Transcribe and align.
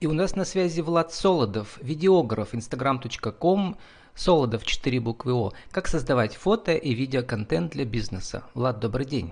И 0.00 0.06
у 0.06 0.14
нас 0.14 0.34
на 0.34 0.46
связи 0.46 0.80
Влад 0.80 1.12
Солодов, 1.12 1.78
видеограф, 1.82 2.54
instagram.com, 2.54 3.76
Солодов 4.14 4.64
4 4.64 4.98
буквы 4.98 5.34
О. 5.34 5.52
Как 5.70 5.88
создавать 5.88 6.34
фото 6.36 6.72
и 6.72 6.94
видеоконтент 6.94 7.72
для 7.72 7.84
бизнеса? 7.84 8.44
Влад, 8.54 8.80
добрый 8.80 9.04
день. 9.04 9.30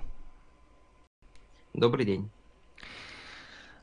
Добрый 1.73 2.05
день. 2.05 2.31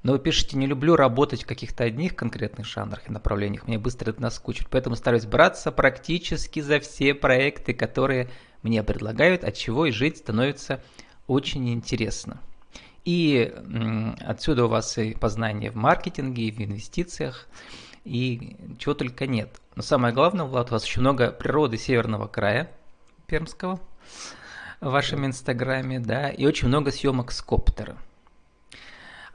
Но 0.03 0.11
вы 0.11 0.19
пишете, 0.19 0.57
не 0.57 0.67
люблю 0.67 0.95
работать 0.95 1.41
в 1.41 1.47
каких-то 1.47 1.85
одних 1.85 2.15
конкретных 2.15 2.67
жанрах 2.67 3.09
и 3.09 3.11
направлениях, 3.11 3.67
мне 3.67 3.79
быстро 3.79 4.11
это 4.11 4.21
наскучит, 4.21 4.69
поэтому 4.69 4.95
стараюсь 4.95 5.25
браться 5.25 5.71
практически 5.71 6.59
за 6.59 6.79
все 6.79 7.15
проекты, 7.15 7.73
которые 7.73 8.29
мне 8.61 8.83
предлагают, 8.83 9.43
от 9.43 9.55
чего 9.55 9.87
и 9.87 9.91
жить 9.91 10.17
становится 10.17 10.83
очень 11.25 11.67
интересно. 11.73 12.39
И 13.05 13.53
отсюда 14.19 14.65
у 14.65 14.67
вас 14.67 14.97
и 14.97 15.13
познание 15.13 15.69
в 15.69 15.75
маркетинге, 15.75 16.43
и 16.43 16.51
в 16.51 16.59
инвестициях, 16.59 17.47
и 18.03 18.57
чего 18.79 18.95
только 18.95 19.27
нет. 19.27 19.61
Но 19.75 19.83
самое 19.83 20.13
главное, 20.13 20.45
Влад, 20.45 20.69
у 20.69 20.71
вас 20.71 20.83
очень 20.83 21.01
много 21.01 21.31
природы 21.31 21.77
северного 21.77 22.27
края 22.27 22.71
пермского 23.27 23.79
в 24.81 24.89
вашем 24.89 25.25
инстаграме, 25.25 25.99
да, 25.99 26.29
и 26.29 26.45
очень 26.45 26.67
много 26.67 26.91
съемок 26.91 27.31
с 27.31 27.41
коптера. 27.41 27.95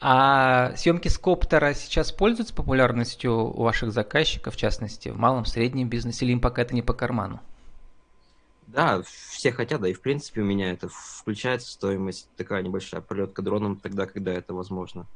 А 0.01 0.75
съемки 0.77 1.09
с 1.09 1.19
коптера 1.19 1.75
сейчас 1.75 2.11
пользуются 2.11 2.55
популярностью 2.55 3.33
у 3.33 3.63
ваших 3.63 3.93
заказчиков, 3.93 4.55
в 4.55 4.57
частности, 4.57 5.11
в 5.11 5.19
малом, 5.19 5.45
среднем 5.45 5.89
бизнесе, 5.89 6.25
или 6.25 6.33
им 6.33 6.41
пока 6.41 6.63
это 6.63 6.75
не 6.75 6.83
по 6.83 6.95
карману? 6.95 7.41
Да, 8.73 9.03
все 9.03 9.53
хотят, 9.53 9.81
да, 9.81 9.89
и 9.89 9.93
в 9.93 10.01
принципе 10.01 10.43
у 10.43 10.45
меня 10.45 10.71
это 10.71 10.89
включается 10.89 11.69
в 11.69 11.73
стоимость, 11.73 12.29
такая 12.37 12.63
небольшая 12.63 13.01
пролетка 13.01 13.43
дроном 13.43 13.77
тогда, 13.77 14.07
когда 14.07 14.33
это 14.33 14.55
возможно. 14.55 15.07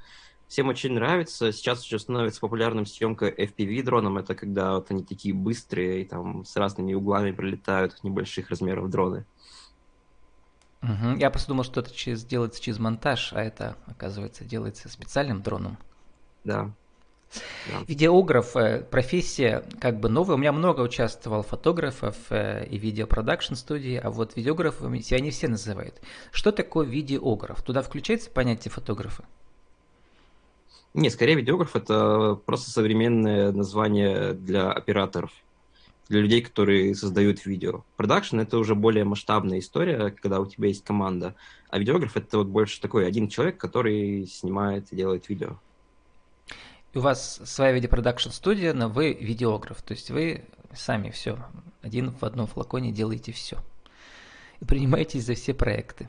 Всем 0.49 0.69
очень 0.69 0.93
нравится. 0.93 1.53
Сейчас 1.53 1.85
уже 1.87 1.99
становится 1.99 2.41
популярным 2.41 2.85
съемка 2.87 3.29
FPV 3.29 3.83
дроном. 3.83 4.19
Это 4.19 4.35
когда 4.35 4.75
вот 4.75 4.91
они 4.91 5.03
такие 5.03 5.35
быстрые 5.35 6.03
и 6.03 6.05
там 6.05 6.45
с 6.45 6.55
разными 6.57 6.93
углами 6.95 7.33
прилетают 7.33 8.03
небольших 8.05 8.51
размеров 8.51 8.91
дроны. 8.91 9.25
Угу. 10.83 11.17
Я 11.19 11.31
просто 11.31 11.49
думал, 11.49 11.65
что 11.65 11.81
это 11.81 11.95
через, 11.95 12.25
делается 12.25 12.63
через 12.63 12.79
монтаж, 12.79 13.33
а 13.33 13.43
это, 13.43 13.77
оказывается, 13.87 14.45
делается 14.45 14.89
специальным 14.91 15.43
дроном. 15.43 15.79
Да. 16.45 16.71
Да. 17.71 17.83
Видеограф, 17.87 18.57
э, 18.57 18.81
профессия 18.81 19.65
как 19.81 20.01
бы 20.01 20.09
новая. 20.09 20.37
У 20.37 20.39
меня 20.39 20.53
много 20.53 20.81
участвовал 20.83 21.43
фотографов 21.43 22.17
э, 22.31 22.67
и 22.67 22.79
видеопродакшн 22.79 23.55
студии, 23.55 23.97
а 23.97 24.11
вот 24.11 24.37
видеографами 24.37 25.01
себя 25.01 25.21
не 25.21 25.31
все 25.31 25.49
называют. 25.49 26.01
Что 26.33 26.53
такое 26.53 26.87
видеограф? 26.87 27.63
Туда 27.63 27.83
включается 27.83 28.31
понятие 28.31 28.71
фотографа? 28.71 29.25
Не, 30.95 31.11
скорее 31.11 31.35
видеограф 31.35 31.75
это 31.75 32.39
просто 32.47 32.71
современное 32.71 33.51
название 33.51 34.33
для 34.33 34.71
операторов, 34.71 35.33
для 36.09 36.21
людей, 36.21 36.41
которые 36.41 36.95
создают 36.95 37.45
видео. 37.47 37.85
Продакшн 37.97 38.39
это 38.39 38.59
уже 38.59 38.77
более 38.77 39.05
масштабная 39.05 39.59
история, 39.59 40.11
когда 40.11 40.39
у 40.39 40.47
тебя 40.47 40.69
есть 40.69 40.85
команда, 40.85 41.35
а 41.69 41.79
видеограф 41.79 42.17
это 42.17 42.39
вот 42.39 42.47
больше 42.47 42.81
такой 42.81 43.09
один 43.09 43.29
человек, 43.29 43.57
который 43.57 44.27
снимает 44.27 44.93
и 44.93 44.97
делает 44.97 45.29
видео 45.29 45.59
у 46.95 47.01
вас 47.01 47.41
своя 47.45 47.73
видеопродакшн 47.73 48.31
студия, 48.31 48.73
но 48.73 48.89
вы 48.89 49.13
видеограф, 49.13 49.83
то 49.83 49.93
есть 49.93 50.11
вы 50.11 50.45
сами 50.73 51.11
все, 51.11 51.39
один 51.83 52.11
в 52.11 52.23
одном 52.23 52.47
флаконе 52.47 52.93
делаете 52.93 53.33
все. 53.33 53.59
И 54.61 54.65
принимаетесь 54.65 55.25
за 55.25 55.35
все 55.35 55.55
проекты. 55.55 56.09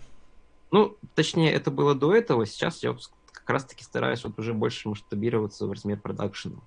Ну, 0.71 0.97
точнее, 1.13 1.51
это 1.53 1.71
было 1.71 1.95
до 1.95 2.13
этого, 2.15 2.45
сейчас 2.45 2.83
я 2.83 2.95
как 3.31 3.49
раз-таки 3.49 3.83
стараюсь 3.83 4.23
вот 4.23 4.37
уже 4.39 4.53
больше 4.53 4.89
масштабироваться 4.89 5.67
в 5.67 5.71
размер 5.71 5.99
продакшена. 5.99 6.57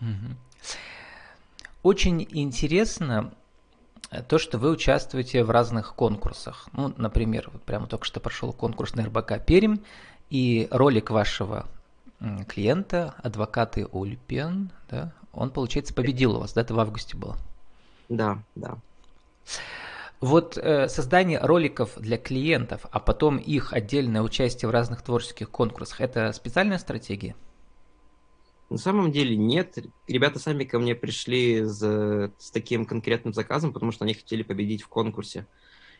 Угу. 0.00 0.36
Очень 1.82 2.26
интересно 2.30 3.32
э, 4.10 4.22
то, 4.22 4.38
что 4.38 4.58
вы 4.58 4.70
участвуете 4.70 5.44
в 5.44 5.50
разных 5.50 5.94
конкурсах. 5.94 6.68
Ну, 6.72 6.92
например, 6.96 7.48
вот 7.52 7.62
прямо 7.62 7.86
только 7.86 8.04
что 8.04 8.20
прошел 8.20 8.52
конкурс 8.52 8.94
на 8.94 9.04
РБК 9.06 9.44
Пермь, 9.46 9.78
и 10.28 10.68
ролик 10.70 11.10
вашего 11.10 11.66
клиента, 12.48 13.14
адвокаты 13.22 13.86
Ульпен, 13.86 14.70
да, 14.90 15.12
он, 15.32 15.50
получается, 15.50 15.94
победил 15.94 16.36
у 16.36 16.40
вас, 16.40 16.54
да, 16.54 16.62
это 16.62 16.74
в 16.74 16.80
августе 16.80 17.16
было? 17.16 17.36
Да, 18.08 18.42
да. 18.54 18.78
Вот 20.20 20.56
э, 20.56 20.88
создание 20.88 21.38
роликов 21.40 21.92
для 21.98 22.16
клиентов, 22.16 22.86
а 22.90 23.00
потом 23.00 23.36
их 23.36 23.74
отдельное 23.74 24.22
участие 24.22 24.68
в 24.68 24.72
разных 24.72 25.02
творческих 25.02 25.50
конкурсах, 25.50 26.00
это 26.00 26.32
специальная 26.32 26.78
стратегия? 26.78 27.36
На 28.70 28.78
самом 28.78 29.12
деле 29.12 29.36
нет. 29.36 29.78
Ребята 30.08 30.38
сами 30.38 30.64
ко 30.64 30.78
мне 30.78 30.94
пришли 30.94 31.62
с, 31.62 31.78
с 31.78 32.50
таким 32.50 32.86
конкретным 32.86 33.32
заказом, 33.34 33.72
потому 33.72 33.92
что 33.92 34.04
они 34.04 34.14
хотели 34.14 34.42
победить 34.42 34.82
в 34.82 34.88
конкурсе. 34.88 35.46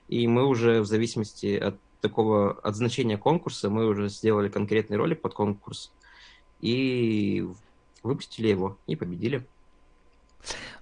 И 0.09 0.27
мы 0.27 0.47
уже 0.47 0.81
в 0.81 0.87
зависимости 0.87 1.57
от 1.57 1.77
такого, 2.01 2.53
от 2.53 2.75
значения 2.75 3.19
конкурса, 3.19 3.71
мы 3.71 3.87
уже 3.87 4.09
сделали 4.09 4.49
конкретный 4.49 4.97
ролик 4.97 5.21
под 5.21 5.35
конкурс 5.35 5.93
и 6.61 7.47
выпустили 8.03 8.49
его 8.49 8.79
и 8.87 8.97
победили. 8.97 9.47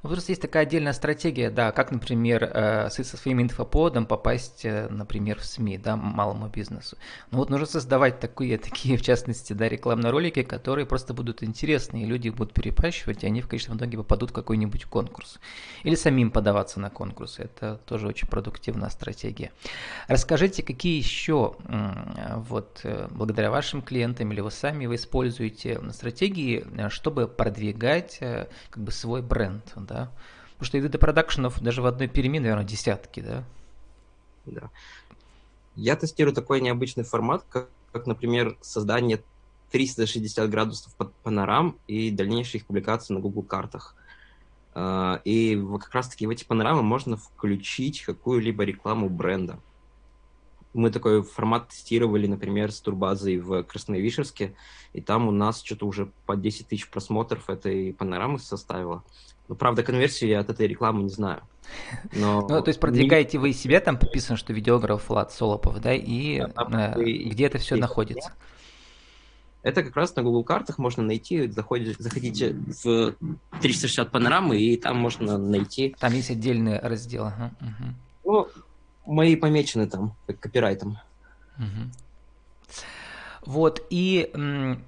Ну, 0.05 0.11
просто 0.11 0.33
есть 0.33 0.43
такая 0.43 0.65
отдельная 0.65 0.93
стратегия, 0.93 1.49
да, 1.49 1.73
как, 1.73 1.91
например, 1.91 2.45
э, 2.45 2.91
со 2.91 3.05
своим 3.05 3.41
инфоподом 3.41 4.05
попасть, 4.05 4.67
э, 4.67 4.87
например, 4.91 5.39
в 5.39 5.47
СМИ, 5.47 5.79
да, 5.79 5.97
малому 5.97 6.49
бизнесу. 6.49 6.99
Ну 7.31 7.39
вот 7.39 7.49
нужно 7.49 7.67
создавать 7.67 8.21
такие, 8.21 8.59
такие, 8.69 8.99
в 8.99 9.03
частности, 9.03 9.55
да, 9.55 9.67
рекламные 9.67 10.11
ролики, 10.11 10.43
которые 10.43 10.85
просто 10.85 11.15
будут 11.15 11.43
интересны, 11.43 12.03
и 12.03 12.05
люди 12.05 12.29
будут 12.29 12.53
перепащивать, 12.53 13.25
и 13.25 13.27
они 13.27 13.41
в 13.41 13.49
конечном 13.49 13.79
итоге 13.79 13.97
попадут 13.97 14.31
в 14.31 14.35
какой-нибудь 14.35 14.85
конкурс. 14.85 15.41
Или 15.85 15.95
самим 15.95 16.31
подаваться 16.31 16.81
на 16.81 16.91
конкурс. 16.91 17.39
Это 17.39 17.81
тоже 17.87 18.07
очень 18.07 18.29
продуктивная 18.29 18.91
стратегия. 18.91 19.53
Расскажите, 20.07 20.63
какие 20.63 20.99
еще, 20.99 21.57
вот, 22.37 22.81
э, 22.83 23.09
благодаря 23.11 23.51
вашим 23.51 23.81
клиентам 23.81 24.33
или 24.33 24.43
вы 24.43 24.51
сами 24.51 24.85
вы 24.85 24.97
используете 24.97 25.81
стратегии, 25.93 26.67
чтобы 26.91 27.27
продвигать 27.27 28.19
как 28.19 28.85
бы 28.85 28.93
свой 28.93 29.23
бренд, 29.23 29.54
да, 29.75 29.81
да? 29.83 30.13
Потому 30.53 30.67
что 30.67 30.79
виды 30.79 30.99
продакшенов 30.99 31.61
даже 31.61 31.83
в 31.83 31.87
одной 31.87 32.09
перемене, 32.09 32.43
наверное, 32.43 32.65
десятки, 32.65 33.21
да? 33.21 33.45
Да. 34.47 34.71
Я 35.77 35.97
тестирую 35.97 36.35
такой 36.35 36.61
необычный 36.61 37.05
формат, 37.05 37.45
как, 37.49 37.69
как 37.93 38.07
например, 38.07 38.57
создание 38.61 39.23
360 39.73 40.49
градусов 40.49 40.95
под 40.95 41.13
панорам 41.17 41.77
и 41.89 42.11
дальнейшие 42.11 42.61
их 42.61 42.67
публикации 42.67 43.13
на 43.13 43.21
Google 43.21 43.43
картах. 43.43 43.97
А, 44.75 45.21
и 45.25 45.61
как 45.81 45.93
раз-таки 45.95 46.27
в 46.27 46.31
эти 46.31 46.45
панорамы 46.45 46.83
можно 46.83 47.17
включить 47.17 48.03
какую-либо 48.03 48.65
рекламу 48.65 49.09
бренда. 49.09 49.59
Мы 50.75 50.91
такой 50.91 51.23
формат 51.23 51.69
тестировали, 51.69 52.27
например, 52.27 52.73
с 52.73 52.81
турбазой 52.81 53.39
в 53.39 53.63
Красновишерске, 53.63 54.55
и 54.93 55.01
там 55.01 55.29
у 55.29 55.31
нас 55.31 55.63
что-то 55.63 55.87
уже 55.87 56.11
по 56.27 56.37
10 56.37 56.69
тысяч 56.69 56.89
просмотров 56.89 57.49
этой 57.49 57.93
панорамы 57.93 58.39
составило. 58.39 59.03
Ну, 59.49 59.55
правда, 59.55 59.83
конверсию 59.83 60.31
я 60.31 60.41
от 60.41 60.51
этой 60.51 60.67
рекламы 60.67 61.03
не 61.03 61.11
знаю. 61.11 61.43
Но... 62.13 62.41
Ну, 62.49 62.63
то 62.63 62.69
есть 62.69 62.81
продвигаете 62.81 63.39
вы 63.39 63.53
себя, 63.53 63.81
там 63.81 63.99
подписано, 63.99 64.37
что 64.37 64.53
видеограф 64.53 65.09
Влад 65.09 65.33
Солопов, 65.33 65.81
да, 65.81 65.95
и 65.95 66.41
э, 66.41 67.03
где 67.03 67.47
это 67.47 67.59
все 67.59 67.77
находится? 67.77 68.33
Это 69.63 69.83
как 69.83 69.97
раз 69.97 70.15
на 70.15 70.23
Google 70.23 70.45
картах 70.45 70.77
можно 70.77 71.03
найти, 71.03 71.49
заходите, 71.49 71.97
заходите 71.99 72.55
в 72.85 73.15
360 73.63 74.11
панорамы, 74.11 74.61
и 74.61 74.77
там 74.77 74.99
можно 74.99 75.39
найти. 75.39 75.95
Там 75.99 76.13
есть 76.13 76.31
отдельный 76.31 76.79
раздел. 76.81 77.25
Ага. 77.25 77.51
Угу. 77.61 77.95
Ну, 78.25 78.49
мои 79.07 79.37
помечены 79.37 79.87
там, 79.87 80.17
копирайтом. 80.41 80.99
Угу. 81.59 81.91
Вот, 83.47 83.83
и 83.91 84.31
м, 84.35 84.83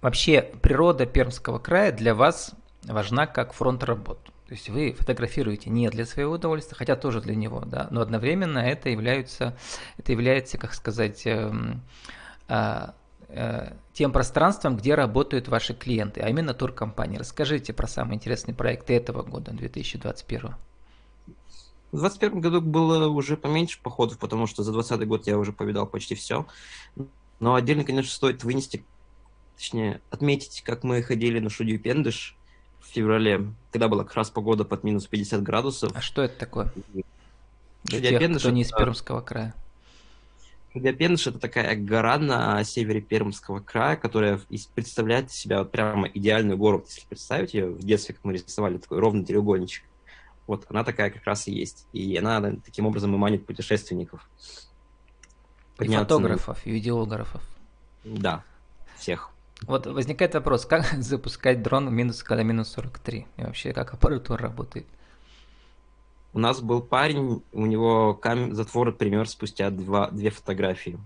вообще 0.00 0.42
природа 0.62 1.06
Пермского 1.06 1.58
края 1.58 1.92
для 1.92 2.14
вас 2.14 2.54
важна 2.84 3.26
как 3.26 3.52
фронт 3.52 3.84
работ. 3.84 4.18
То 4.46 4.54
есть 4.54 4.68
вы 4.68 4.92
фотографируете 4.92 5.70
не 5.70 5.88
для 5.90 6.06
своего 6.06 6.34
удовольствия, 6.34 6.76
хотя 6.76 6.94
тоже 6.94 7.20
для 7.20 7.34
него, 7.34 7.64
да, 7.66 7.88
но 7.90 8.00
одновременно 8.00 8.58
это 8.58 8.88
является, 8.88 9.56
это 9.98 10.12
является, 10.12 10.56
как 10.56 10.72
сказать, 10.72 11.26
э, 11.26 11.52
э, 12.48 12.86
э, 13.28 13.72
тем 13.92 14.12
пространством, 14.12 14.76
где 14.76 14.94
работают 14.94 15.48
ваши 15.48 15.74
клиенты, 15.74 16.20
а 16.20 16.28
именно 16.28 16.54
туркомпании. 16.54 17.18
Расскажите 17.18 17.72
про 17.72 17.88
самые 17.88 18.16
интересные 18.16 18.54
проекты 18.54 18.94
этого 18.94 19.22
года, 19.22 19.50
2021. 19.50 20.54
В 21.92 22.00
2021 22.00 22.40
году 22.40 22.60
было 22.60 23.06
уже 23.08 23.36
поменьше 23.36 23.80
походов, 23.80 24.18
потому 24.18 24.46
что 24.46 24.62
за 24.62 24.72
2020 24.72 25.08
год 25.08 25.26
я 25.26 25.38
уже 25.38 25.52
повидал 25.52 25.86
почти 25.86 26.14
все. 26.14 26.46
Но 27.38 27.54
отдельно, 27.54 27.84
конечно, 27.84 28.12
стоит 28.12 28.44
вынести, 28.44 28.84
точнее, 29.56 30.00
отметить, 30.10 30.62
как 30.62 30.84
мы 30.84 31.02
ходили 31.02 31.38
на 31.38 31.50
студию 31.50 31.80
Пендыш, 31.80 32.36
в 32.80 32.86
феврале, 32.88 33.52
когда 33.72 33.88
была 33.88 34.04
как 34.04 34.14
раз 34.14 34.30
погода 34.30 34.64
под 34.64 34.84
минус 34.84 35.06
50 35.06 35.42
градусов. 35.42 35.92
А 35.94 36.00
что 36.00 36.22
это 36.22 36.38
такое? 36.38 36.72
Для 37.84 38.18
тех, 38.18 38.38
кто 38.38 38.50
не 38.50 38.62
из 38.62 38.70
Пермского 38.70 39.20
края. 39.20 39.54
Гапеныш— 40.74 41.26
это 41.28 41.38
такая 41.38 41.74
гора 41.76 42.18
на 42.18 42.62
севере 42.64 43.00
Пермского 43.00 43.60
края, 43.60 43.96
которая 43.96 44.40
представляет 44.74 45.30
из 45.30 45.34
себя 45.34 45.60
вот 45.60 45.70
прямо 45.70 46.06
идеальную 46.08 46.58
гору. 46.58 46.84
Если 46.86 47.06
представить 47.08 47.54
ее, 47.54 47.68
в 47.68 47.82
детстве, 47.82 48.14
как 48.14 48.24
мы 48.24 48.34
рисовали, 48.34 48.76
такой 48.78 48.98
ровный 48.98 49.24
треугольничек. 49.24 49.84
Вот 50.46 50.66
она 50.68 50.84
такая 50.84 51.10
как 51.10 51.24
раз 51.24 51.48
и 51.48 51.52
есть. 51.52 51.86
И 51.92 52.16
она 52.16 52.40
таким 52.64 52.86
образом 52.86 53.14
и 53.14 53.18
манит 53.18 53.46
путешественников. 53.46 54.28
И 55.78 55.88
фотографов, 55.88 56.64
на... 56.64 56.68
и 56.68 56.72
видеографов. 56.72 57.42
Да, 58.04 58.44
всех. 58.96 59.30
Вот 59.62 59.86
возникает 59.86 60.34
вопрос, 60.34 60.66
как 60.66 60.84
запускать 60.98 61.62
дрон 61.62 61.88
в 61.88 61.92
минус, 61.92 62.22
когда 62.22 62.42
минус 62.42 62.68
43? 62.68 63.26
И 63.36 63.42
вообще, 63.42 63.72
как 63.72 63.94
аппаратура 63.94 64.38
работает? 64.38 64.86
У 66.32 66.38
нас 66.38 66.60
был 66.60 66.82
парень, 66.82 67.42
у 67.52 67.66
него 67.66 68.14
кам... 68.14 68.54
затвор 68.54 68.92
пример 68.92 69.28
спустя 69.28 69.70
два... 69.70 70.10
две 70.10 70.30
фотографии. 70.30 70.98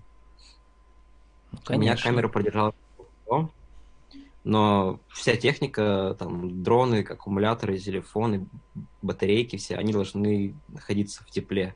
Ну, 1.51 1.59
у 1.69 1.79
меня 1.79 1.97
камера 1.97 2.27
продержала 2.27 2.73
но 4.43 4.99
вся 5.09 5.35
техника, 5.35 6.15
там, 6.17 6.63
дроны, 6.63 7.05
аккумуляторы, 7.07 7.77
телефоны, 7.77 8.47
батарейки, 9.01 9.57
все, 9.57 9.75
они 9.75 9.93
должны 9.93 10.55
находиться 10.67 11.23
в 11.23 11.29
тепле 11.29 11.75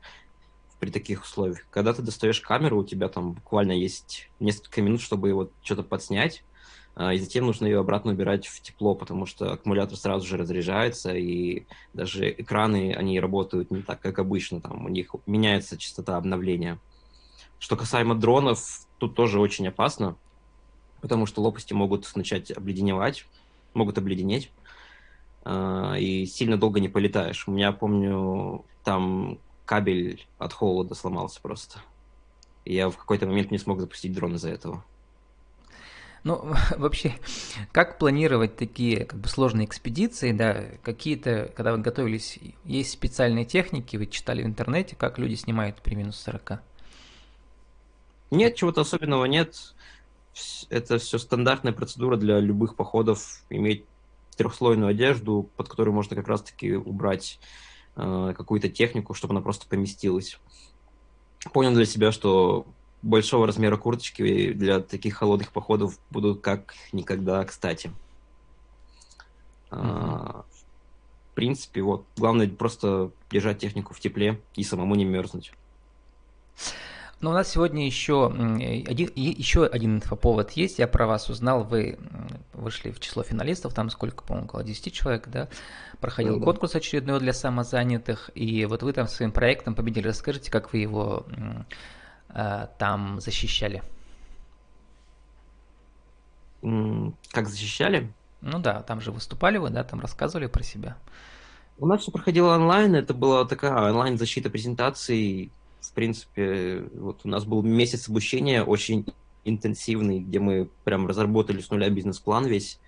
при 0.80 0.90
таких 0.90 1.22
условиях. 1.22 1.66
Когда 1.70 1.94
ты 1.94 2.02
достаешь 2.02 2.40
камеру, 2.40 2.80
у 2.80 2.84
тебя 2.84 3.08
там 3.08 3.32
буквально 3.32 3.72
есть 3.72 4.28
несколько 4.40 4.82
минут, 4.82 5.00
чтобы 5.00 5.28
его 5.28 5.50
что-то 5.62 5.82
подснять, 5.82 6.42
а, 6.96 7.12
и 7.14 7.18
затем 7.18 7.46
нужно 7.46 7.66
ее 7.66 7.78
обратно 7.78 8.12
убирать 8.12 8.46
в 8.46 8.60
тепло, 8.60 8.94
потому 8.94 9.26
что 9.26 9.52
аккумулятор 9.52 9.96
сразу 9.96 10.26
же 10.26 10.36
разряжается, 10.36 11.14
и 11.14 11.66
даже 11.92 12.30
экраны, 12.30 12.94
они 12.94 13.20
работают 13.20 13.70
не 13.70 13.82
так, 13.82 14.00
как 14.00 14.18
обычно, 14.18 14.60
там 14.60 14.84
у 14.84 14.88
них 14.88 15.14
меняется 15.26 15.78
частота 15.78 16.16
обновления. 16.16 16.78
Что 17.58 17.76
касаемо 17.76 18.14
дронов, 18.14 18.86
тут 18.98 19.14
тоже 19.14 19.40
очень 19.40 19.68
опасно, 19.68 20.16
потому 21.00 21.26
что 21.26 21.42
лопасти 21.42 21.72
могут 21.72 22.10
начать 22.16 22.50
обледеневать, 22.50 23.26
могут 23.74 23.98
обледенеть, 23.98 24.50
а, 25.44 25.94
и 25.94 26.26
сильно 26.26 26.56
долго 26.56 26.80
не 26.80 26.88
полетаешь. 26.88 27.46
У 27.46 27.52
меня, 27.52 27.72
помню, 27.72 28.64
там 28.84 29.38
кабель 29.64 30.26
от 30.38 30.52
холода 30.52 30.94
сломался 30.94 31.40
просто. 31.40 31.80
И 32.64 32.74
я 32.74 32.88
в 32.88 32.96
какой-то 32.96 33.26
момент 33.26 33.50
не 33.50 33.58
смог 33.58 33.80
запустить 33.80 34.12
дрон 34.12 34.34
из-за 34.34 34.50
этого. 34.50 34.84
Ну, 36.24 36.52
вообще, 36.76 37.14
как 37.70 37.98
планировать 37.98 38.56
такие 38.56 39.04
как 39.04 39.20
бы 39.20 39.28
сложные 39.28 39.66
экспедиции, 39.66 40.32
да, 40.32 40.64
какие-то, 40.82 41.52
когда 41.54 41.70
вы 41.70 41.78
готовились, 41.78 42.40
есть 42.64 42.90
специальные 42.90 43.44
техники, 43.44 43.96
вы 43.96 44.06
читали 44.06 44.42
в 44.42 44.46
интернете, 44.46 44.96
как 44.96 45.18
люди 45.18 45.34
снимают 45.34 45.76
при 45.76 45.94
минус 45.94 46.16
40? 46.18 46.60
Нет, 48.32 48.56
чего-то 48.56 48.80
особенного 48.80 49.26
нет. 49.26 49.54
Это 50.68 50.98
все 50.98 51.18
стандартная 51.18 51.72
процедура 51.72 52.16
для 52.16 52.40
любых 52.40 52.76
походов, 52.76 53.42
иметь 53.50 53.84
трехслойную 54.36 54.88
одежду, 54.88 55.48
под 55.56 55.68
которую 55.68 55.94
можно 55.94 56.14
как 56.14 56.28
раз-таки 56.28 56.74
убрать 56.74 57.38
э, 57.96 58.34
какую-то 58.36 58.68
технику, 58.68 59.14
чтобы 59.14 59.32
она 59.32 59.40
просто 59.40 59.66
поместилась. 59.66 60.38
Понял 61.52 61.72
для 61.72 61.86
себя, 61.86 62.12
что 62.12 62.66
большого 63.02 63.46
размера 63.46 63.76
курточки 63.76 64.52
для 64.52 64.80
таких 64.80 65.16
холодных 65.16 65.52
походов 65.52 65.98
будут 66.10 66.40
как 66.40 66.74
никогда 66.92 67.44
кстати. 67.44 67.90
Mm-hmm. 69.70 69.70
А, 69.70 70.44
в 71.30 71.34
принципе, 71.34 71.82
вот, 71.82 72.04
главное 72.16 72.48
просто 72.48 73.10
держать 73.30 73.58
технику 73.58 73.94
в 73.94 74.00
тепле 74.00 74.40
и 74.54 74.64
самому 74.64 74.94
не 74.96 75.04
мерзнуть. 75.04 75.52
Но 77.20 77.30
у 77.30 77.32
нас 77.32 77.48
сегодня 77.48 77.86
еще 77.86 78.26
один, 78.26 79.10
еще 79.14 79.64
один 79.64 79.96
инфоповод 79.96 80.50
есть. 80.52 80.78
Я 80.78 80.86
про 80.86 81.06
вас 81.06 81.30
узнал. 81.30 81.64
Вы 81.64 81.98
вышли 82.52 82.90
в 82.90 83.00
число 83.00 83.22
финалистов, 83.22 83.72
там 83.72 83.88
сколько, 83.88 84.22
по-моему, 84.22 84.46
около 84.46 84.62
10 84.62 84.92
человек, 84.92 85.28
да? 85.28 85.48
Проходил 86.00 86.38
ну, 86.38 86.44
конкурс 86.44 86.74
очередной 86.74 87.18
для 87.20 87.32
самозанятых. 87.32 88.30
И 88.34 88.66
вот 88.66 88.82
вы 88.82 88.92
там 88.92 89.08
своим 89.08 89.32
проектом 89.32 89.74
победили. 89.74 90.08
Расскажите, 90.08 90.50
как 90.50 90.72
вы 90.72 90.78
его 90.80 91.24
Э, 92.36 92.66
там 92.78 93.18
защищали? 93.20 93.82
Как 97.30 97.48
защищали? 97.48 98.12
Ну 98.42 98.58
да, 98.58 98.82
там 98.82 99.00
же 99.00 99.10
выступали 99.10 99.56
вы, 99.56 99.70
да, 99.70 99.84
там 99.84 100.00
рассказывали 100.00 100.46
про 100.46 100.62
себя. 100.62 100.96
У 101.78 101.86
нас 101.86 102.02
все 102.02 102.10
проходило 102.10 102.54
онлайн, 102.54 102.94
это 102.94 103.14
была 103.14 103.46
такая 103.46 103.90
онлайн-защита 103.90 104.50
презентаций. 104.50 105.50
В 105.90 105.92
принципе, 105.92 106.84
вот 106.94 107.20
у 107.24 107.28
нас 107.28 107.44
был 107.44 107.62
месяц 107.62 108.08
обучения 108.08 108.62
очень 108.62 109.06
интенсивный, 109.44 110.20
где 110.20 110.38
мы 110.40 110.68
прям 110.84 111.06
разработали 111.06 111.60
с 111.60 111.70
нуля 111.70 111.88
бизнес-план 111.88 112.46
весь. 112.46 112.78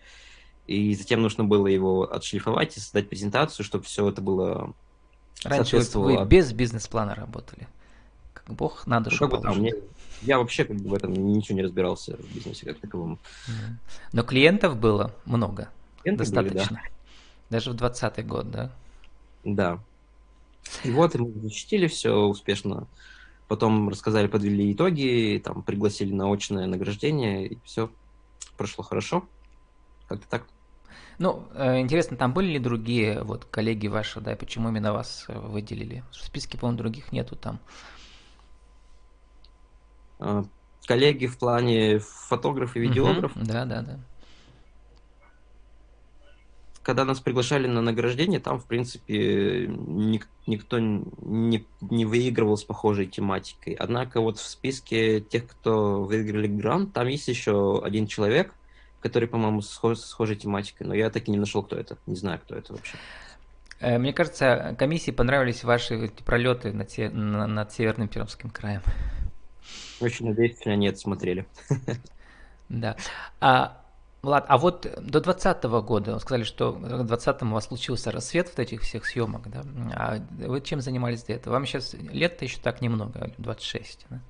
И 0.67 0.95
затем 0.95 1.23
нужно 1.23 1.45
было 1.45 1.67
его 1.67 2.13
отшлифовать 2.13 2.77
и 2.77 2.81
создать 2.81 3.09
презентацию, 3.09 3.65
чтобы 3.65 3.85
все 3.85 4.09
это 4.09 4.21
было 4.21 4.75
Раньше 5.45 5.79
вы 5.95 6.25
без 6.27 6.53
бизнес-плана 6.53 7.15
работали? 7.15 7.69
Бог 8.49 8.87
на 8.87 9.01
душу 9.01 9.25
ну, 9.25 9.31
как 9.31 9.43
бы, 9.43 9.55
мне, 9.61 9.75
Я 10.23 10.39
вообще 10.39 10.65
как 10.65 10.77
бы 10.77 10.89
в 10.89 10.95
этом 10.95 11.13
ничего 11.13 11.57
не 11.57 11.63
разбирался 11.63 12.17
в 12.17 12.35
бизнесе 12.35 12.65
как 12.65 12.79
таковом. 12.79 13.19
Но 14.13 14.23
клиентов 14.23 14.77
было 14.79 15.15
много. 15.27 15.69
Клиенты 16.03 16.25
достаточно. 16.25 16.79
Были, 16.79 16.91
да. 17.51 17.57
Даже 17.59 17.71
в 17.71 17.75
2020 17.75 18.27
год, 18.27 18.51
да? 18.51 18.71
Да. 19.45 19.79
И 20.85 20.91
вот 20.91 21.15
мы 21.15 21.33
защитили 21.41 21.87
все 21.87 22.15
успешно. 22.15 22.87
Потом 23.49 23.89
рассказали, 23.89 24.27
подвели 24.27 24.73
итоги, 24.73 25.41
там 25.43 25.63
пригласили 25.63 26.13
на 26.13 26.31
очное 26.31 26.67
награждение, 26.67 27.47
и 27.47 27.59
все 27.65 27.91
прошло 28.57 28.85
хорошо. 28.85 29.27
Как-то 30.07 30.29
так. 30.29 30.47
Ну, 31.19 31.49
э, 31.55 31.81
интересно, 31.81 32.17
там 32.17 32.33
были 32.33 32.53
ли 32.53 32.59
другие 32.59 33.23
вот 33.23 33.45
коллеги 33.47 33.89
ваши, 33.89 34.21
да, 34.21 34.37
почему 34.37 34.69
именно 34.69 34.93
вас 34.93 35.25
э, 35.29 35.39
выделили? 35.39 36.05
В 36.11 36.17
списке, 36.17 36.59
по-моему, 36.59 36.79
других 36.79 37.11
нету 37.11 37.35
там. 37.37 37.59
А, 40.21 40.45
коллеги 40.87 41.27
в 41.27 41.39
плане 41.39 41.99
фотограф 41.99 42.77
и 42.77 42.81
видеограф. 42.81 43.37
Угу, 43.37 43.45
да, 43.47 43.65
да, 43.65 43.83
да. 43.83 43.99
Когда 46.89 47.05
нас 47.05 47.21
приглашали 47.21 47.67
на 47.67 47.83
награждение, 47.83 48.41
там, 48.41 48.59
в 48.59 48.65
принципе, 48.65 49.67
ник- 49.67 50.27
никто 50.47 50.79
не, 50.79 51.67
не 51.83 52.07
выигрывал 52.07 52.57
с 52.57 52.65
похожей 52.65 53.05
тематикой. 53.05 53.75
Однако 53.75 54.23
вот 54.23 54.39
в 54.39 54.49
списке 54.49 55.21
тех, 55.21 55.47
кто 55.47 56.03
выиграли 56.03 56.47
грант, 56.47 56.95
там 56.95 57.07
есть 57.09 57.29
еще 57.29 57.83
один 57.85 58.07
человек, 58.07 58.55
который, 59.03 59.29
по-моему, 59.29 59.61
схож, 59.61 59.99
с 59.99 60.07
схожей 60.07 60.37
тематикой, 60.37 60.87
но 60.87 60.95
я 60.95 61.11
так 61.11 61.29
и 61.29 61.31
не 61.31 61.37
нашел, 61.37 61.63
кто 61.63 61.77
это. 61.77 61.99
Не 62.07 62.17
знаю, 62.17 62.41
кто 62.43 62.57
это 62.57 62.73
вообще. 62.73 62.97
Э, 63.81 63.99
мне 63.99 64.15
кажется, 64.15 64.75
комиссии 64.79 65.11
понравились 65.11 65.65
ваши 65.65 66.11
пролеты 66.25 66.73
над, 66.73 66.89
над 67.13 67.71
Северным 67.71 68.09
Пермским 68.09 68.49
краем. 68.49 68.81
Очень 70.01 70.29
надеюсь, 70.31 70.59
что 70.59 70.71
они 70.71 70.89
это 70.89 70.97
смотрели. 70.97 71.47
Да. 72.71 72.97
А, 73.41 73.83
Влад, 74.29 74.45
а 74.47 74.59
вот 74.59 74.83
до 74.83 75.21
2020 75.21 75.65
года, 75.65 76.19
сказали, 76.19 76.45
что 76.45 76.73
в 76.73 76.81
2020 76.81 77.43
у 77.43 77.47
вас 77.47 77.65
случился 77.65 78.13
рассвет 78.13 78.49
вот 78.49 78.59
этих 78.59 78.83
всех 78.83 79.07
съемок, 79.07 79.49
да? 79.51 79.65
А 79.95 80.19
вы 80.47 80.61
чем 80.61 80.83
занимались 80.83 81.23
до 81.23 81.33
этого? 81.33 81.55
Вам 81.55 81.65
сейчас 81.65 81.95
лет-то 81.95 82.45
еще 82.45 82.59
так 82.61 82.83
немного, 82.83 83.33
26, 83.39 84.07
да? 84.11 84.21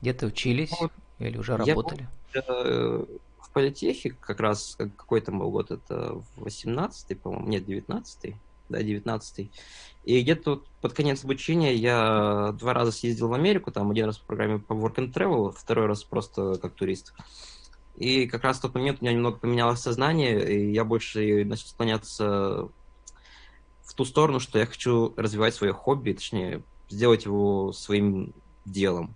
Где-то 0.00 0.26
учились 0.26 0.72
ну, 0.80 0.90
или 1.18 1.38
уже 1.38 1.56
работали? 1.56 2.08
Я, 2.34 2.42
э, 2.46 3.04
в 3.40 3.50
политехе 3.52 4.10
как 4.10 4.38
раз 4.38 4.76
какой 4.78 5.20
там 5.20 5.40
был 5.40 5.50
год, 5.50 5.72
это 5.72 6.22
18-й, 6.36 7.16
по-моему, 7.16 7.48
нет, 7.48 7.66
19-й, 7.66 8.36
да, 8.68 8.82
19 8.82 9.50
И 10.04 10.22
где-то 10.22 10.62
под 10.80 10.92
конец 10.92 11.24
обучения 11.24 11.74
я 11.74 12.54
два 12.58 12.74
раза 12.74 12.92
съездил 12.92 13.26
в 13.26 13.32
Америку, 13.32 13.72
там 13.72 13.90
один 13.90 14.06
раз 14.06 14.18
по 14.18 14.26
программе 14.28 14.60
по 14.60 14.72
Work 14.74 14.96
and 14.96 15.12
Travel, 15.12 15.52
второй 15.52 15.86
раз 15.86 16.04
просто 16.04 16.58
как 16.58 16.74
турист. 16.74 17.12
И 17.96 18.26
как 18.26 18.44
раз 18.44 18.58
в 18.58 18.62
тот 18.62 18.74
момент 18.74 18.98
у 19.00 19.04
меня 19.04 19.14
немного 19.14 19.38
поменялось 19.38 19.80
сознание, 19.80 20.54
и 20.54 20.72
я 20.72 20.84
больше 20.84 21.44
начал 21.44 21.66
склоняться 21.68 22.68
в 23.82 23.94
ту 23.94 24.04
сторону, 24.04 24.40
что 24.40 24.58
я 24.58 24.66
хочу 24.66 25.14
развивать 25.16 25.54
свое 25.54 25.72
хобби, 25.72 26.12
точнее, 26.12 26.62
сделать 26.88 27.24
его 27.24 27.72
своим 27.72 28.34
делом, 28.64 29.14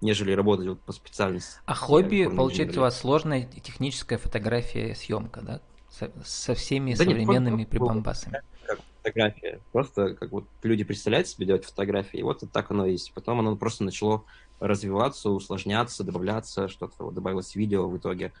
нежели 0.00 0.32
работать 0.32 0.66
вот 0.66 0.80
по 0.80 0.92
специальности. 0.92 1.60
А 1.64 1.74
хобби, 1.74 2.28
получается, 2.34 2.80
у 2.80 2.82
вас 2.82 3.00
сложная 3.00 3.44
техническая 3.44 4.18
фотография, 4.18 4.94
съемка, 4.94 5.40
да? 5.40 5.60
Со, 5.88 6.12
со 6.22 6.54
всеми 6.54 6.92
да 6.92 7.04
современными 7.04 7.60
нет, 7.60 7.70
прибамбасами 7.70 8.42
фотография. 9.08 9.60
Просто 9.72 10.14
как 10.14 10.30
вот 10.32 10.44
люди 10.62 10.84
представляют 10.84 11.28
себе 11.28 11.46
делать 11.46 11.64
фотографии, 11.64 12.18
и 12.18 12.22
вот 12.22 12.42
так 12.52 12.70
оно 12.70 12.86
и 12.86 12.92
есть. 12.92 13.12
Потом 13.14 13.40
оно 13.40 13.56
просто 13.56 13.84
начало 13.84 14.24
развиваться, 14.60 15.30
усложняться, 15.30 16.04
что-то 16.68 17.10
добавилось 17.10 17.52
в 17.52 17.56
видео 17.56 17.88
в 17.88 17.96
итоге. 17.96 18.32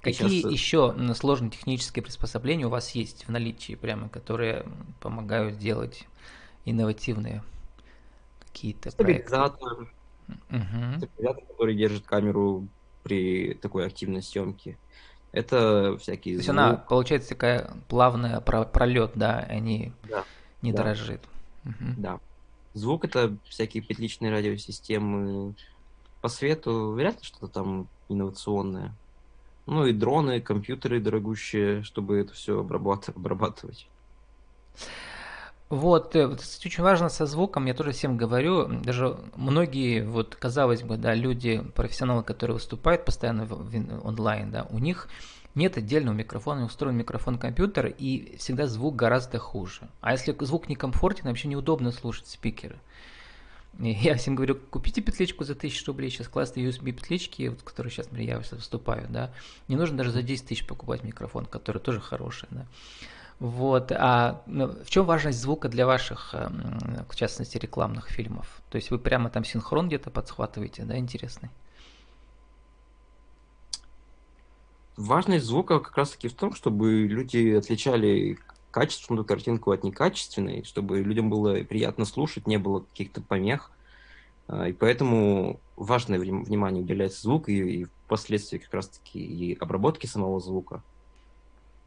Какие 0.00 0.42
сейчас... 0.42 0.52
еще 0.52 1.14
сложные 1.14 1.50
технические 1.50 2.02
приспособления 2.02 2.66
у 2.66 2.70
вас 2.70 2.90
есть 2.90 3.26
в 3.26 3.30
наличии, 3.30 3.74
прямо, 3.74 4.08
которые 4.08 4.66
помогают 5.00 5.56
сделать 5.56 6.06
инновативные 6.64 7.42
какие-то 8.40 8.92
проекты? 8.96 9.34
Угу. 9.36 11.04
Оператор, 11.04 11.44
который 11.46 11.76
держит 11.76 12.04
камеру 12.04 12.68
при 13.02 13.54
такой 13.54 13.86
активной 13.86 14.22
съемке. 14.22 14.76
Это 15.32 15.96
всякие 15.98 16.36
То 16.36 16.38
есть 16.38 16.46
звук. 16.46 16.58
она, 16.58 16.76
получается, 16.76 17.30
такая 17.30 17.70
плавная 17.88 18.40
пролет, 18.40 19.12
да, 19.14 19.46
не, 19.60 19.92
да. 20.08 20.24
не 20.62 20.72
да. 20.72 20.82
дрожит. 20.82 21.20
Угу. 21.64 21.74
Да. 21.98 22.20
Звук 22.76 23.06
это 23.06 23.34
всякие 23.48 23.82
петличные 23.82 24.30
радиосистемы. 24.30 25.54
По 26.20 26.28
свету 26.28 26.90
вряд 26.90 27.14
ли 27.14 27.22
что-то 27.22 27.48
там 27.48 27.88
инновационное. 28.10 28.92
Ну 29.64 29.86
и 29.86 29.94
дроны, 29.94 30.42
компьютеры 30.42 31.00
дорогущие, 31.00 31.82
чтобы 31.82 32.18
это 32.18 32.34
все 32.34 32.60
обрабатывать. 32.60 33.88
Вот, 35.70 36.14
э, 36.16 36.26
вот, 36.26 36.42
кстати, 36.42 36.66
очень 36.66 36.84
важно 36.84 37.08
со 37.08 37.24
звуком, 37.24 37.64
я 37.64 37.72
тоже 37.72 37.92
всем 37.92 38.18
говорю, 38.18 38.68
даже 38.68 39.18
многие, 39.34 40.04
вот, 40.04 40.36
казалось 40.36 40.82
бы, 40.82 40.98
да, 40.98 41.14
люди, 41.14 41.64
профессионалы, 41.74 42.22
которые 42.24 42.56
выступают 42.56 43.06
постоянно 43.06 43.46
в, 43.46 43.70
в, 43.70 44.06
онлайн, 44.06 44.50
да, 44.50 44.66
у 44.68 44.78
них 44.78 45.08
нет 45.56 45.76
отдельного 45.76 46.14
микрофона, 46.14 46.64
устроен 46.64 46.96
микрофон 46.96 47.38
компьютера, 47.38 47.88
и 47.88 48.36
всегда 48.36 48.66
звук 48.66 48.94
гораздо 48.94 49.38
хуже. 49.38 49.88
А 50.00 50.12
если 50.12 50.36
звук 50.40 50.68
некомфортен, 50.68 51.24
вообще 51.24 51.48
неудобно 51.48 51.90
слушать 51.90 52.28
спикеры. 52.28 52.76
Я 53.78 54.14
всем 54.16 54.36
говорю, 54.36 54.56
купите 54.56 55.00
петличку 55.00 55.44
за 55.44 55.54
1000 55.54 55.86
рублей, 55.86 56.10
сейчас 56.10 56.28
классные 56.28 56.68
USB-петлички, 56.68 57.48
вот, 57.48 57.62
которые 57.62 57.90
сейчас 57.90 58.08
я 58.12 58.38
выступаю, 58.38 59.06
да, 59.08 59.32
не 59.68 59.76
нужно 59.76 59.96
даже 59.98 60.10
за 60.10 60.22
10 60.22 60.46
тысяч 60.46 60.66
покупать 60.66 61.02
микрофон, 61.02 61.46
который 61.46 61.78
тоже 61.78 62.00
хороший, 62.00 62.48
да. 62.50 62.66
Вот. 63.38 63.92
А 63.92 64.42
ну, 64.46 64.68
в 64.82 64.88
чем 64.88 65.04
важность 65.04 65.38
звука 65.38 65.68
для 65.68 65.86
ваших, 65.86 66.30
эм, 66.32 66.78
в 67.08 67.14
частности, 67.16 67.58
рекламных 67.58 68.08
фильмов? 68.08 68.62
То 68.70 68.76
есть 68.76 68.90
вы 68.90 68.98
прямо 68.98 69.28
там 69.28 69.44
синхрон 69.44 69.88
где-то 69.88 70.10
подхватываете, 70.10 70.84
да, 70.84 70.96
интересный? 70.96 71.50
Важность 74.96 75.44
звука 75.44 75.78
как 75.78 75.96
раз-таки 75.96 76.28
в 76.28 76.34
том, 76.34 76.54
чтобы 76.54 77.06
люди 77.06 77.54
отличали 77.54 78.38
качественную 78.70 79.24
картинку 79.24 79.70
от 79.70 79.84
некачественной, 79.84 80.64
чтобы 80.64 81.00
людям 81.00 81.28
было 81.30 81.62
приятно 81.64 82.04
слушать, 82.04 82.46
не 82.46 82.58
было 82.58 82.80
каких-то 82.80 83.20
помех. 83.20 83.70
А, 84.48 84.68
и 84.68 84.72
поэтому 84.72 85.60
важное 85.76 86.18
внимание 86.18 86.82
уделяется 86.82 87.22
звуку 87.22 87.50
и, 87.50 87.80
и 87.80 87.84
впоследствии 87.84 88.58
как 88.58 88.72
раз-таки 88.72 89.18
и 89.18 89.54
обработки 89.58 90.06
самого 90.06 90.40
звука. 90.40 90.82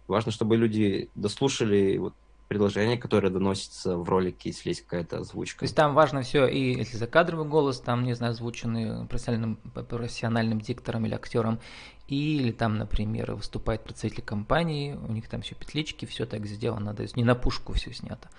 Важно, 0.07 0.31
чтобы 0.31 0.57
люди 0.57 1.09
дослушали 1.15 1.97
вот 1.97 2.13
предложение, 2.49 2.97
которое 2.97 3.29
доносится 3.29 3.95
в 3.95 4.09
ролике, 4.09 4.49
если 4.49 4.69
есть 4.69 4.81
какая-то 4.81 5.19
озвучка. 5.19 5.59
То 5.59 5.65
есть 5.65 5.75
там 5.75 5.93
важно 5.93 6.23
все, 6.23 6.47
и 6.47 6.77
если 6.77 6.97
закадровый 6.97 7.47
голос, 7.47 7.79
там, 7.79 8.03
не 8.03 8.15
знаю, 8.15 8.31
озвученный 8.31 9.05
профессиональным, 9.05 9.55
профессиональным 9.55 10.59
диктором 10.59 11.05
или 11.05 11.13
актером, 11.13 11.59
или 12.07 12.51
там, 12.51 12.79
например, 12.79 13.35
выступает 13.35 13.83
представитель 13.83 14.23
компании, 14.23 14.93
у 14.93 15.11
них 15.11 15.29
там 15.29 15.43
все 15.43 15.53
петлички, 15.53 16.05
все 16.05 16.25
так 16.25 16.47
сделано, 16.47 16.95
то 16.95 17.03
есть 17.03 17.15
не 17.15 17.23
на 17.23 17.35
пушку 17.35 17.73
все 17.73 17.93
снято. 17.93 18.29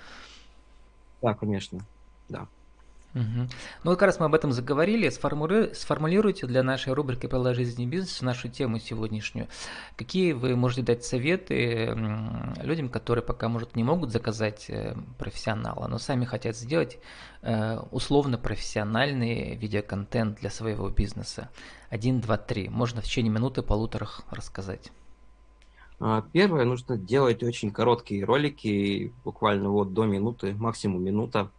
Да, 1.23 1.35
конечно, 1.35 1.79
да. 2.29 2.49
Угу. 3.15 3.49
Ну, 3.85 3.91
как 3.91 4.03
раз 4.03 4.21
мы 4.21 4.27
об 4.27 4.35
этом 4.35 4.53
заговорили. 4.53 5.09
Сформули... 5.09 5.73
Сформулируйте 5.75 6.47
для 6.47 6.63
нашей 6.63 6.93
рубрики 6.93 7.27
«Правила 7.27 7.55
жизни 7.55 7.85
и 7.85 7.89
бизнеса» 7.89 8.25
нашу 8.25 8.49
тему 8.49 8.79
сегодняшнюю. 8.79 9.49
Какие 9.97 10.33
вы 10.33 10.55
можете 10.55 10.83
дать 10.83 11.05
советы 11.05 11.93
людям, 12.63 12.89
которые 12.89 13.25
пока, 13.25 13.49
может, 13.49 13.75
не 13.75 13.83
могут 13.83 14.13
заказать 14.13 14.67
э, 14.69 14.95
профессионала, 15.19 15.89
но 15.89 15.99
сами 15.99 16.25
хотят 16.25 16.57
сделать 16.57 16.99
э, 17.43 17.79
условно 17.91 18.39
профессиональный 18.39 19.57
видеоконтент 19.57 20.39
для 20.39 20.51
своего 20.51 20.89
бизнеса? 20.89 21.51
Один, 21.89 22.21
два, 22.21 22.37
три. 22.37 22.69
Можно 22.69 23.01
в 23.01 23.05
течение 23.05 23.33
минуты, 23.33 23.63
полуторах 23.63 24.23
рассказать. 24.31 24.93
А, 25.99 26.23
первое, 26.33 26.65
нужно 26.65 26.97
делать 26.97 27.43
очень 27.43 27.73
короткие 27.73 28.25
ролики, 28.25 29.13
буквально 29.25 29.69
вот 29.69 29.93
до 29.93 30.07
минуты, 30.07 30.55
максимум 30.55 31.03
минута 31.03 31.51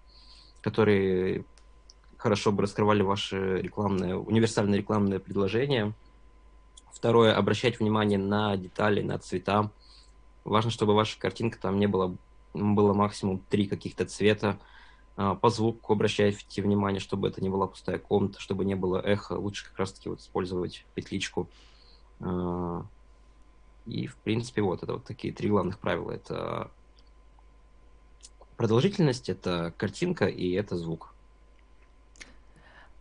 которые 0.62 1.46
хорошо 2.18 2.51
бы 2.51 2.62
раскрывали 2.63 3.01
ваше 3.01 3.58
рекламное, 3.62 4.15
универсальное 4.15 4.77
рекламное 4.77 5.20
предложение. 5.20 5.94
Второе, 6.94 7.36
обращать 7.36 7.80
внимание 7.80 8.20
на 8.20 8.56
детали, 8.58 9.01
на 9.01 9.18
цвета. 9.18 9.72
Важно, 10.44 10.70
чтобы 10.70 10.94
ваша 10.94 11.20
картинка 11.20 11.60
там 11.60 11.80
не 11.80 11.88
было, 11.88 12.15
было 12.53 12.94
максимум 12.94 13.41
три 13.50 13.68
каких-то 13.68 14.06
цвета. 14.06 14.60
А, 15.18 15.36
по 15.36 15.50
звуку 15.50 15.94
обращайте 15.94 16.62
внимание, 16.62 17.00
чтобы 17.00 17.27
это 17.27 17.41
не 17.41 17.50
была 17.50 17.68
пустая 17.68 17.98
комната, 17.98 18.39
чтобы 18.39 18.65
не 18.65 18.75
было 18.75 19.00
эхо. 19.00 19.34
Лучше 19.34 19.65
как 19.65 19.80
раз-таки 19.80 20.10
вот 20.10 20.20
использовать 20.20 20.86
петличку. 20.94 21.50
А, 22.20 22.86
и, 23.88 24.06
в 24.06 24.15
принципе, 24.18 24.62
вот 24.62 24.84
это 24.84 24.94
вот 24.94 25.06
такие 25.06 25.34
три 25.34 25.50
главных 25.50 25.80
правила. 25.80 26.12
Это 26.12 26.70
Продолжительность— 28.62 29.27
это 29.30 29.74
картинка 29.75 30.27
и 30.27 30.51
это 30.51 30.77
звук. 30.77 31.15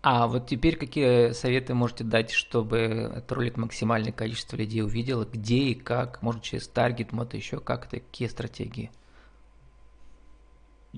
А 0.00 0.26
вот 0.26 0.46
теперь 0.46 0.76
какие 0.76 1.32
советы 1.32 1.74
можете 1.74 2.02
дать, 2.02 2.30
чтобы 2.30 2.78
этот 2.78 3.30
ролик 3.30 3.58
максимальное 3.58 4.10
количество 4.10 4.56
людей 4.56 4.82
увидело? 4.82 5.26
Где 5.30 5.58
и 5.58 5.74
как? 5.74 6.22
Может, 6.22 6.44
через 6.44 6.66
таргет, 6.66 7.12
может, 7.12 7.34
еще 7.34 7.60
как-то? 7.60 8.00
Какие 8.00 8.28
стратегии? 8.28 8.90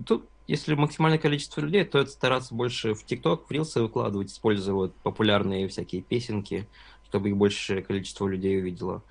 Тут, 0.07 0.29
если 0.47 0.77
максимальное 0.77 1.19
количество 1.19 1.61
людей, 1.61 1.83
то 1.85 1.99
это 1.99 2.13
стараться 2.13 2.55
больше 2.55 2.95
в 2.95 3.05
ТикТок, 3.05 3.49
в 3.49 3.51
рилсы 3.51 3.83
выкладывать, 3.83 4.31
используя 4.31 4.77
вот 4.77 4.95
популярные 5.03 5.67
всякие 5.67 6.03
песенки, 6.03 6.69
чтобы 7.09 7.31
их 7.31 7.37
большее 7.37 7.83
количество 7.83 8.29
людей 8.29 8.61
увидело. 8.61 9.03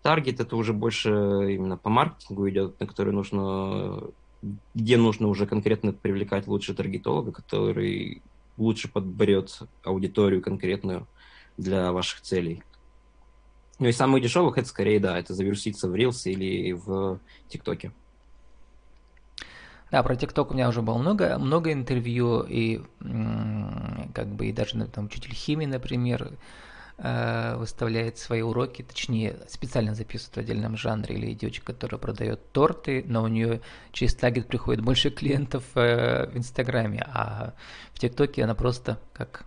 Таргет 0.00 0.40
это 0.40 0.56
уже 0.56 0.72
больше 0.72 1.10
именно 1.10 1.76
по 1.76 1.90
маркетингу 1.90 2.48
идет, 2.48 2.80
на 2.80 2.86
который 2.86 3.12
нужно 3.12 4.00
где 4.74 4.96
нужно 4.96 5.28
уже 5.28 5.46
конкретно 5.46 5.92
привлекать 5.92 6.46
лучше 6.46 6.74
таргетолога, 6.74 7.32
который 7.32 8.22
лучше 8.56 8.88
подберет 8.88 9.60
аудиторию 9.82 10.42
конкретную 10.42 11.06
для 11.56 11.92
ваших 11.92 12.20
целей. 12.20 12.62
Ну 13.78 13.88
и 13.88 13.92
самых 13.92 14.22
дешевых 14.22 14.56
это 14.58 14.68
скорее, 14.68 15.00
да, 15.00 15.18
это 15.18 15.34
завируситься 15.34 15.88
в 15.88 15.94
Reels 15.94 16.22
или 16.30 16.72
в 16.72 17.18
ТикТоке. 17.48 17.92
Да, 19.90 20.02
про 20.02 20.16
ТикТок 20.16 20.50
у 20.50 20.54
меня 20.54 20.68
уже 20.68 20.82
было 20.82 20.98
много, 20.98 21.38
много 21.38 21.72
интервью, 21.72 22.42
и 22.42 22.80
как 23.00 24.28
бы 24.28 24.46
и 24.46 24.52
даже 24.52 24.86
там 24.86 25.06
учитель 25.06 25.34
химии, 25.34 25.66
например, 25.66 26.32
выставляет 26.96 28.18
свои 28.18 28.42
уроки, 28.42 28.82
точнее, 28.82 29.36
специально 29.48 29.96
записывает 29.96 30.36
в 30.36 30.38
отдельном 30.38 30.76
жанре, 30.76 31.16
или 31.16 31.34
девочка, 31.34 31.72
которая 31.72 31.98
продает 31.98 32.52
торты, 32.52 33.04
но 33.06 33.24
у 33.24 33.26
нее 33.26 33.62
через 33.90 34.14
таргет 34.14 34.46
приходит 34.46 34.80
больше 34.84 35.10
клиентов 35.10 35.64
э, 35.74 36.30
в 36.30 36.36
Инстаграме, 36.36 37.04
а 37.12 37.54
в 37.92 37.98
ТикТоке 37.98 38.44
она 38.44 38.54
просто 38.54 39.00
как 39.12 39.44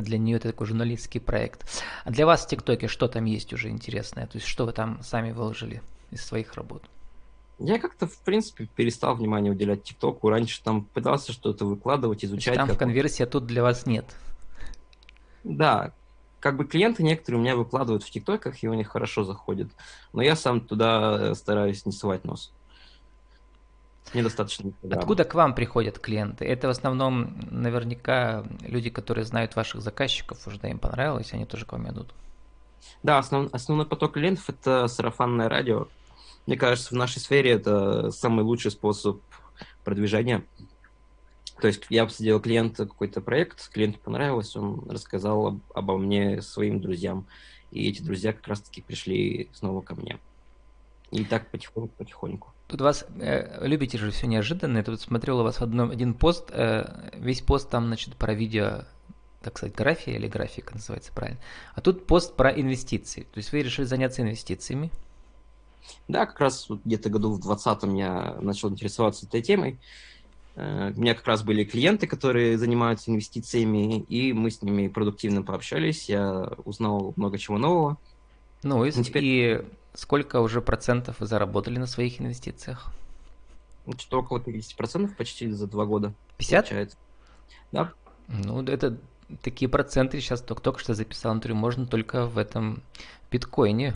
для 0.00 0.18
нее 0.18 0.38
это 0.38 0.48
такой 0.48 0.66
журналистский 0.66 1.20
проект. 1.20 1.68
А 2.04 2.10
для 2.10 2.24
вас 2.24 2.44
в 2.44 2.48
ТикТоке 2.48 2.88
что 2.88 3.08
там 3.08 3.24
есть 3.26 3.52
уже 3.52 3.68
интересное? 3.68 4.26
То 4.26 4.38
есть 4.38 4.46
что 4.46 4.64
вы 4.64 4.72
там 4.72 5.02
сами 5.02 5.32
выложили 5.32 5.82
из 6.10 6.24
своих 6.24 6.54
работ? 6.54 6.84
Я 7.58 7.78
как-то, 7.78 8.06
в 8.06 8.16
принципе, 8.18 8.66
перестал 8.74 9.14
внимание 9.14 9.52
уделять 9.52 9.84
ТикТоку. 9.84 10.30
Раньше 10.30 10.62
там 10.62 10.84
пытался 10.84 11.32
что-то 11.32 11.64
выкладывать, 11.64 12.24
изучать. 12.24 12.56
Там 12.56 12.68
в 12.68 12.78
конверсии, 12.78 13.22
а 13.22 13.26
тут 13.26 13.46
для 13.46 13.62
вас 13.62 13.86
нет. 13.86 14.06
Да, 15.44 15.92
как 16.42 16.56
бы 16.56 16.64
клиенты 16.64 17.04
некоторые 17.04 17.38
у 17.38 17.42
меня 17.42 17.54
выкладывают 17.54 18.02
в 18.02 18.10
ТикТоках, 18.10 18.64
и 18.64 18.68
у 18.68 18.74
них 18.74 18.88
хорошо 18.88 19.22
заходит. 19.22 19.68
Но 20.12 20.22
я 20.22 20.34
сам 20.34 20.60
туда 20.60 21.36
стараюсь 21.36 21.86
не 21.86 21.92
совать 21.92 22.24
нос. 22.24 22.52
Недостаточно. 24.12 24.66
Инстаграма. 24.66 25.00
Откуда 25.00 25.24
к 25.24 25.34
вам 25.34 25.54
приходят 25.54 26.00
клиенты? 26.00 26.44
Это 26.44 26.66
в 26.66 26.70
основном 26.70 27.38
наверняка 27.48 28.44
люди, 28.60 28.90
которые 28.90 29.24
знают 29.24 29.54
ваших 29.54 29.82
заказчиков, 29.82 30.44
уже 30.48 30.58
да, 30.58 30.68
им 30.68 30.80
понравилось, 30.80 31.32
они 31.32 31.46
тоже 31.46 31.64
к 31.64 31.72
вам 31.72 31.88
идут. 31.88 32.12
Да, 33.04 33.18
основ, 33.18 33.48
основной 33.54 33.86
поток 33.86 34.14
клиентов 34.14 34.50
это 34.50 34.88
сарафанное 34.88 35.48
радио. 35.48 35.86
Мне 36.46 36.56
кажется, 36.56 36.92
в 36.92 36.98
нашей 36.98 37.20
сфере 37.20 37.52
это 37.52 38.10
самый 38.10 38.42
лучший 38.42 38.72
способ 38.72 39.20
продвижения. 39.84 40.44
То 41.62 41.68
есть 41.68 41.84
я 41.90 42.04
посадил 42.04 42.40
клиента 42.40 42.86
какой-то 42.86 43.20
проект, 43.20 43.68
клиенту 43.68 44.00
понравилось, 44.00 44.56
он 44.56 44.90
рассказал 44.90 45.46
об, 45.46 45.60
обо 45.72 45.96
мне 45.96 46.42
своим 46.42 46.80
друзьям, 46.80 47.28
и 47.70 47.88
эти 47.88 48.02
друзья 48.02 48.32
как 48.32 48.48
раз-таки 48.48 48.82
пришли 48.82 49.48
снова 49.52 49.80
ко 49.80 49.94
мне. 49.94 50.18
И 51.12 51.22
так 51.24 51.48
потихоньку-потихоньку. 51.52 52.52
Тут 52.66 52.80
вас 52.80 53.06
э, 53.20 53.64
любите 53.64 53.96
же 53.96 54.10
все 54.10 54.26
неожиданное. 54.26 54.82
Тут 54.82 55.00
смотрел 55.00 55.38
у 55.38 55.44
вас 55.44 55.58
в 55.58 55.62
одном 55.62 55.92
один 55.92 56.14
пост, 56.14 56.50
э, 56.50 57.12
весь 57.14 57.42
пост 57.42 57.70
там, 57.70 57.86
значит, 57.86 58.16
про 58.16 58.34
видео, 58.34 58.82
так 59.40 59.56
сказать, 59.56 59.76
графия 59.76 60.16
или 60.16 60.26
графика 60.26 60.74
называется 60.74 61.12
правильно. 61.12 61.38
А 61.76 61.80
тут 61.80 62.08
пост 62.08 62.34
про 62.34 62.50
инвестиции. 62.50 63.20
То 63.32 63.38
есть 63.38 63.52
вы 63.52 63.62
решили 63.62 63.86
заняться 63.86 64.22
инвестициями? 64.22 64.90
Да, 66.08 66.26
как 66.26 66.40
раз 66.40 66.68
вот 66.68 66.80
где-то 66.84 67.08
году 67.08 67.30
в 67.30 67.38
20 67.38 67.84
я 67.96 68.36
начал 68.40 68.68
интересоваться 68.68 69.26
этой 69.26 69.42
темой. 69.42 69.78
Э, 70.54 70.92
у 70.94 71.00
меня 71.00 71.14
как 71.14 71.26
раз 71.26 71.42
были 71.42 71.64
клиенты, 71.64 72.06
которые 72.06 72.58
занимаются 72.58 73.10
инвестициями, 73.10 74.00
и 74.02 74.32
мы 74.32 74.50
с 74.50 74.62
ними 74.62 74.88
продуктивно 74.88 75.42
пообщались, 75.42 76.08
я 76.08 76.50
узнал 76.64 77.14
много 77.16 77.38
чего 77.38 77.58
нового. 77.58 77.98
Ну 78.62 78.84
и, 78.84 78.92
ну, 78.94 79.02
теперь... 79.02 79.24
и 79.24 79.64
сколько 79.94 80.40
уже 80.40 80.60
процентов 80.60 81.20
вы 81.20 81.26
заработали 81.26 81.78
на 81.78 81.86
своих 81.86 82.20
инвестициях? 82.20 82.92
Ну, 83.86 83.94
что-то 83.98 84.20
около 84.20 84.38
50% 84.38 85.14
почти 85.16 85.50
за 85.50 85.66
два 85.66 85.86
года. 85.86 86.12
50? 86.38 86.68
Получается. 86.68 86.96
Да. 87.72 87.92
Ну, 88.28 88.62
это 88.62 88.98
такие 89.42 89.68
проценты 89.68 90.20
сейчас 90.20 90.40
только, 90.42 90.62
только 90.62 90.78
что 90.78 90.94
записал, 90.94 91.34
например, 91.34 91.56
можно 91.56 91.86
только 91.86 92.26
в 92.26 92.38
этом 92.38 92.82
биткоине 93.30 93.94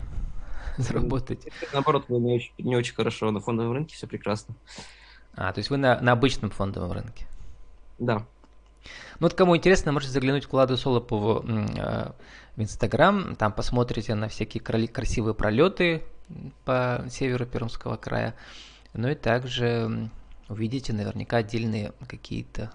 заработать. 0.77 1.47
Наоборот, 1.73 2.09
не 2.09 2.35
очень, 2.35 2.51
не 2.57 2.75
очень 2.75 2.95
хорошо 2.95 3.31
на 3.31 3.39
фондовом 3.39 3.73
рынке, 3.73 3.95
все 3.95 4.07
прекрасно. 4.07 4.55
А, 5.37 5.53
то 5.53 5.59
есть 5.59 5.69
вы 5.69 5.77
на, 5.77 5.99
на 6.01 6.13
обычном 6.13 6.49
фондовом 6.49 6.91
рынке? 6.91 7.27
Да. 7.99 8.25
Ну 9.19 9.27
вот 9.27 9.35
кому 9.35 9.55
интересно, 9.55 9.91
можете 9.91 10.11
заглянуть 10.11 10.47
к 10.47 10.51
Владу 10.51 10.77
Солопову 10.77 11.45
э, 11.47 12.11
в 12.55 12.61
Инстаграм, 12.61 13.35
там 13.35 13.51
посмотрите 13.51 14.15
на 14.15 14.29
всякие 14.29 14.61
красивые 14.61 15.35
пролеты 15.35 16.03
по 16.65 17.05
северу 17.09 17.45
Пермского 17.45 17.97
края, 17.97 18.35
ну 18.93 19.09
и 19.09 19.15
также 19.15 20.09
увидите 20.49 20.93
наверняка 20.93 21.37
отдельные 21.37 21.93
какие-то 22.07 22.71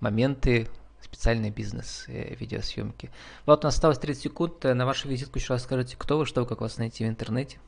моменты 0.00 0.68
специальный 1.00 1.50
бизнес 1.50 2.06
э, 2.08 2.34
видеосъемки. 2.34 3.10
Вот 3.46 3.64
у 3.64 3.68
нас 3.68 3.74
осталось 3.74 3.98
30 3.98 4.22
секунд. 4.22 4.64
Э, 4.64 4.74
на 4.74 4.84
вашу 4.84 5.08
визитку 5.08 5.38
еще 5.38 5.52
раз 5.52 5.62
скажите, 5.62 5.96
кто 5.96 6.18
вы, 6.18 6.26
что, 6.26 6.44
как 6.44 6.60
вас 6.60 6.78
найти 6.78 7.04
в 7.04 7.08
интернете? 7.08 7.58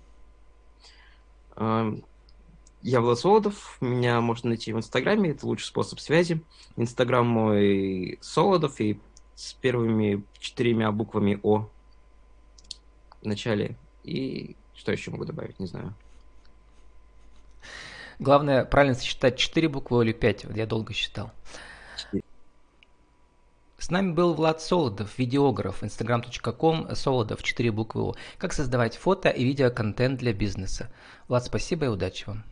Я 2.86 3.00
Влад 3.00 3.18
Солодов, 3.18 3.78
меня 3.80 4.20
можно 4.20 4.50
найти 4.50 4.72
в 4.72 4.76
Инстаграме, 4.76 5.30
это 5.30 5.44
лучший 5.44 5.64
способ 5.64 5.98
связи. 5.98 6.40
Инстаграм 6.76 7.26
мой 7.26 8.16
Солодов 8.20 8.80
и 8.80 9.00
с 9.34 9.54
первыми 9.54 10.22
четырьмя 10.38 10.92
буквами 10.92 11.40
О 11.42 11.68
в 13.20 13.26
начале. 13.26 13.76
И 14.04 14.54
что 14.72 14.92
еще 14.92 15.10
могу 15.10 15.24
добавить, 15.24 15.58
не 15.58 15.66
знаю. 15.66 15.94
Главное 18.20 18.64
правильно 18.64 18.94
сочетать 18.94 19.36
4 19.36 19.68
буквы 19.68 20.04
или 20.04 20.12
5, 20.12 20.44
вот 20.44 20.56
я 20.56 20.64
долго 20.64 20.92
считал. 20.92 21.32
4. 21.96 22.22
С 23.78 23.90
нами 23.90 24.12
был 24.12 24.34
Влад 24.34 24.62
Солодов, 24.62 25.18
видеограф, 25.18 25.82
instagram.com, 25.82 26.94
Солодов, 26.94 27.42
4 27.42 27.72
буквы 27.72 28.02
О. 28.02 28.14
Как 28.38 28.52
создавать 28.52 28.96
фото 28.96 29.28
и 29.28 29.42
видеоконтент 29.42 30.20
для 30.20 30.32
бизнеса. 30.32 30.88
Влад, 31.26 31.44
спасибо 31.44 31.86
и 31.86 31.88
удачи 31.88 32.22
вам. 32.28 32.44